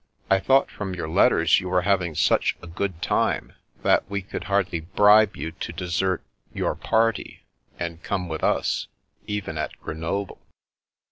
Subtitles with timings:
[0.31, 3.53] I thought from your letters you were having such a good time,
[3.83, 6.23] that we could hardly bribe you to desert—
[6.55, 7.43] ^your party
[7.77, 8.87] and come with us,
[9.27, 10.41] even at Grenoble."